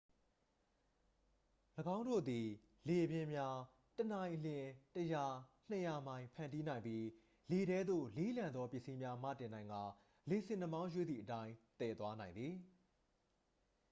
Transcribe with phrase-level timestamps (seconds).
[1.97, 2.47] ၎င်းတို့သည်
[2.87, 3.57] လေပြင်းများ
[3.97, 5.13] တစ်နာရီလျှင် ၁၀၀-
[5.67, 7.05] ၂၀၀ မိုင် ဖန်တီးနိုင်ပြီး
[7.51, 9.83] လေထဲသို့ လေးလံသော ပစ္စည်းများမတင်နိုင်ကာ
[10.29, 12.53] လေဆင်နှာမောင်းရွေ့သည့်အတိုင်း သယ်သွားနိုင်သည်။